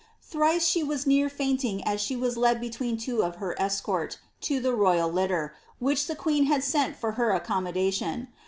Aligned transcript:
Thrice 0.23 0.65
she 0.65 0.81
was 0.81 1.05
near 1.05 1.29
fainting 1.29 1.83
as 1.87 2.01
she 2.01 2.15
was 2.15 2.35
led 2.35 2.59
between 2.59 2.97
two 2.97 3.21
of 3.23 3.35
her 3.35 3.55
escort, 3.61 4.17
to 4.39 4.59
the 4.59 4.73
royal 4.73 5.11
litter, 5.11 5.53
which 5.77 6.07
the 6.07 6.15
queen 6.15 6.45
had 6.47 6.63
sent 6.63 6.95
for 6.95 7.11
her 7.21 7.29
accommodation. 7.29 8.27